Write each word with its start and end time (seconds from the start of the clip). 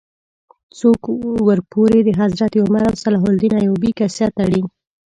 څوک 0.77 1.01
ورپورې 1.47 1.99
د 2.03 2.09
حضرت 2.21 2.51
عمر 2.63 2.81
او 2.89 2.95
صلاح 3.03 3.23
الدین 3.31 3.53
ایوبي 3.61 3.91
کیسه 3.99 4.27
تړي. 4.37 4.61